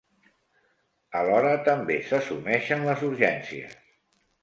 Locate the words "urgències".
3.13-3.81